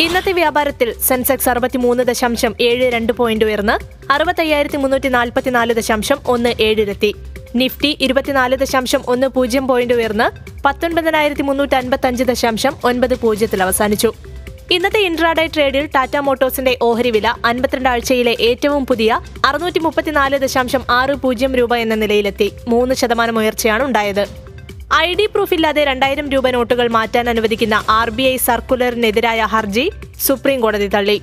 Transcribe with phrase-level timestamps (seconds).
[0.00, 7.14] ഇന്നത്തെ വ്യാപാരത്തിൽ സെൻസെക്സ് അറുപത്തിമൂന്ന് ദശാംശം ഏഴ് രണ്ട് പോയിന്റ് ഉയർന്ന് അറുപത്തയ്യായിരത്തി മുന്നൂറ്റി നാൽപ്പത്തിനാല് ദശാംശം ഒന്ന് ഏഴിലെത്തി.
[7.56, 10.30] നിഫ്റ്റി ഇരുപത്തിനാല് ദശാംശം ഒന്ന് പൂജ്യം പോയിന്റ് ഉയർന്ന്
[10.64, 14.12] പത്തൊൻപതിനായിരത്തി മുന്നൂറ്റി അൻപത്തഞ്ച് ദശാംശം ഒൻപത് പൂജ്യത്തിൽ അവസാനിച്ചു.
[14.70, 21.14] ഇന്നത്തെ ഇൻട്രാഡേ ട്രേഡിൽ ടാറ്റ മോട്ടോഴ്സിന്റെ ഓഹരി വില അൻപത്തിരണ്ട് ആഴ്ചയിലെ ഏറ്റവും പുതിയ അറുന്നൂറ്റി മുപ്പത്തിനാല് ദശാംശം ആറ്
[21.14, 22.52] പൂജ്യം രൂപ എന്ന നിലയിലെത്തി.
[22.68, 24.47] മൂന്ന് ശതമാനം ഉയർച്ചയാണ് ഉണ്ടായത്.
[25.00, 29.84] ഐ ഡി പ്രൂഫില്ലാതെ രണ്ടായിരം രൂപ നോട്ടുകൾ മാറ്റാൻ അനുവദിക്കുന്ന ആർ ബി ഐ സർക്കുലറിനെതിരായ ഹർജി
[30.26, 31.16] സുപ്രീം കോടതി തള്ളി.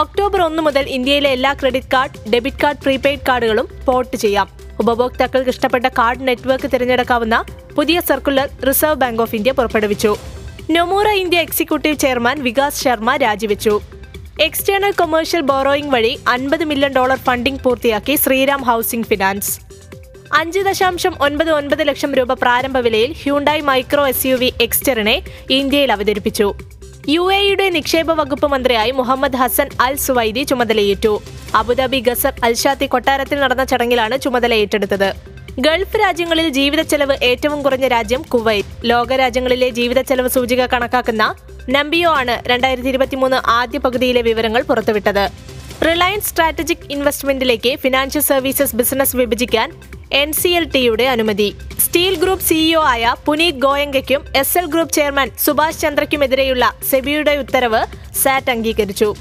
[0.00, 4.48] ഒക്ടോബർ ഒന്ന് മുതൽ ഇന്ത്യയിലെ എല്ലാ credit card debit card prepaid കാർഡുകളും പോർട്ട് ചെയ്യാം.
[4.82, 7.38] ഉപഭോക്താക്കൾക്ക് ഇഷ്ടപ്പെട്ട കാർഡ് നെറ്റ്വർക്ക് തിരഞ്ഞെടുക്കാവുന്ന
[7.78, 10.12] പുതിയ circular reserve bank of India പുറപ്പെടുവിച്ചു.
[10.76, 13.74] Nomura India executive chairman Vikas Sharma രാജിവെച്ചു.
[14.48, 19.52] എക്സ്റ്റേണൽ കൊമേഴ്ഷ്യൽ ബോറോയിങ് വഴി അൻപത് മില്യൺ ഡോളർ ഫണ്ടിംഗ് പൂർത്തിയാക്കി ശ്രീരാം ഹൗസിംഗ് ഫിനാൻസ്.
[20.38, 25.92] അഞ്ച് ദശാംശം ഒൻപത് ഒൻപത് ലക്ഷം രൂപ പ്രാരംഭ വിലയിൽ Hyundai micro S U V എക്സ്റ്ററിനെ ഇന്ത്യയിൽ
[25.92, 26.54] അവതരിപ്പിച്ചു.
[27.08, 31.12] യു എയുടെ നിക്ഷേപ വകുപ്പ് മന്ത്രിയായി മുഹമ്മദ് ഹസൻ അൽ സുവൈദി ചുമതലയേറ്റു.
[31.54, 35.08] അബുദാബി ഗസർ അൽഷാത്തി കൊട്ടാരത്തിൽ നടന്ന ചടങ്ങിലാണ് ചുമതല ഏറ്റെടുത്തത്
[35.58, 38.68] ഗൾഫ് രാജ്യങ്ങളിൽ ജീവിത ചെലവ് ഏറ്റവും കുറഞ്ഞ രാജ്യം കുവൈറ്റ്.
[38.90, 41.24] ലോക രാജ്യങ്ങളിലെ ജീവിത ചെലവ് സൂചിക കണക്കാക്കുന്ന
[41.70, 45.24] നമ്പിയോ ആണ് രണ്ടായിരത്തി ഇരുപത്തിമൂന്ന് ആദ്യ പകുതിയിലെ വിവരങ്ങൾ പുറത്തുവിട്ടത്.
[45.88, 49.70] റിലയൻസ് സ്ട്രാറ്റജിക് ഇൻവെസ്റ്റ്മെന്റിലേക്ക് ഫിനാൻഷ്യൽ സർവീസസ് ബിസിനസ് വിഭജിക്കാൻ
[50.12, 51.56] എൻ സി എൽ ടിയുടെ അനുമതി.
[51.84, 57.86] സ്റ്റീൽ ഗ്രൂപ്പ് സിഇഒ ആയ Puneet ഗോയങ്കയ്ക്കും S L group chairman Subhash ചന്ദ്രയ്ക്കുമെതിരെയുള്ള സെബിയുടെ ഉത്തരവ്
[58.22, 59.14] സാറ്റ് അംഗീകരിച്ചു.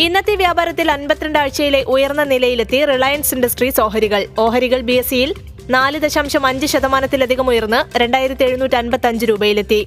[0.00, 4.26] ഇന്നത്തെ വ്യാപാരത്തിൽ അൻപത്തിരണ്ട് ആഴ്ചയിലെ ഉയർന്ന നിലയിലെത്തി റിലയൻസ് ഇൻഡസ്ട്രീസ് ഓഹരികൾ.
[4.38, 5.34] ഓഹരികൾ ബി എസ് സിയിൽ
[5.70, 9.86] നാല് ദശാംശം അഞ്ച് ശതമാനത്തിലധികം ഉയർന്ന് രണ്ടായിരത്തി എഴുന്നൂറ്റി അൻപത്തി അഞ്ച് രൂപയിലെത്തി.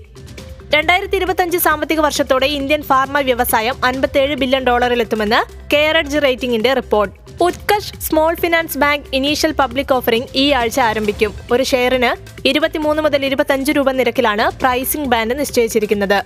[0.73, 7.15] രണ്ടായിരത്തി ഇരുപത്തിയഞ്ച് സാമ്പത്തിക വർഷത്തോടെ ഇന്ത്യൻ ഫാർമ വ്യവസായം അൻപത്തിയേഴ് ബില്യൺ ഡോളറിലെത്തുമെന്ന് കെയറഡ്ജ് റേറ്റിംഗിന്റെ report.
[7.43, 11.33] Utkarsh small finance bank initial public offering ഈ ആഴ്ച ആരംഭിക്കും.
[11.51, 12.11] ഒരു ഷെയറിന്
[12.47, 16.19] ഇരുപത്തിമൂന്ന് മുതൽ ഇരുപത്തഞ്ച് രൂപ നിരക്കിലാണ് പ്രൈസിംഗ് ബാൻഡ് നിശ്ചയിച്ചിരിക്കുന്നത്.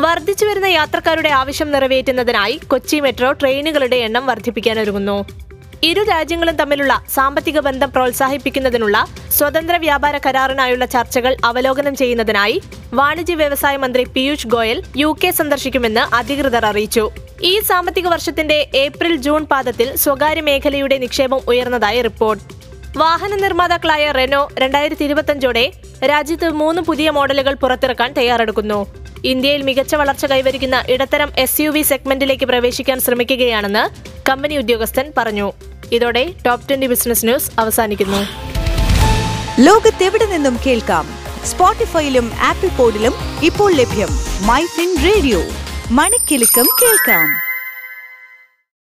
[0.00, 5.47] വർദ്ധിച്ചു വരുന്ന യാത്രക്കാരുടെ ആവശ്യം നിറവേറ്റുന്നതിനായി കൊച്ചി മെട്രോ ട്രെയിനുകളുടെ എണ്ണം വർദ്ധിപ്പിക്കാനൊരുങ്ങുന്നു.
[5.82, 12.62] ഇരു രാജ്യങ്ങളും തമ്മിലുള്ള സാമ്പത്തിക ബന്ധം പ്രോത്സാഹിപ്പിക്കുന്നതിനുള്ള സ്വതന്ത്ര വ്യാപാര കരാറിനായുള്ള ചർച്ചകൾ അവലോകനം ചെയ്യുന്നതിനായി
[12.94, 17.10] വാണിജ്യ വ്യവസായ മന്ത്രി പീയൂഷ് ഗോയൽ യു കെ സന്ദർശിക്കുമെന്ന് അധികൃതർ അറിയിച്ചു.
[17.42, 22.44] ഈ സാമ്പത്തിക വർഷത്തിന്റെ ഏപ്രിൽ ജൂൺ പാദത്തിൽ സ്വകാര്യ മേഖലയുടെ നിക്ഷേപം ഉയർന്നതായി റിപ്പോർട്ട്.
[22.98, 25.72] വാഹന നിർമ്മാതാക്കളായ റെനോ രണ്ടായിരത്തി ഇരുപത്തഞ്ചോടെ
[26.08, 28.86] രാജ്യത്ത് മൂന്ന് പുതിയ മോഡലുകൾ പുറത്തിറക്കാൻ തയ്യാറെടുക്കുന്നു.
[29.24, 35.52] ഇന്ത്യയിൽ മികച്ച വളർച്ച കൈവരിക്കുന്ന ഇടത്തരം എസ് യു വി സെഗ്മെന്റിലേക്ക് പ്രവേശിക്കാൻ ശ്രമിക്കുകയാണെന്ന് കമ്പനി ഉദ്യോഗസ്ഥൻ പറഞ്ഞു.
[35.92, 38.26] ഇതോടെ ടോപ് ട്വന്റി ബിസിനസ് ന്യൂസ് അവസാനിക്കുന്നു.
[39.60, 41.08] ലോകത്തെവിടെ നിന്നും കേൾക്കാം?
[41.44, 44.08] സ്പോട്ടിഫൈയിലും ആപ്പിൾ പോഡിലും ഇപ്പോൾ ലഭ്യം.
[44.46, 44.64] മൈ
[45.04, 45.42] റേഡിയോ
[45.90, 47.47] മണിക്കെലക്കം കേൾക്കാം.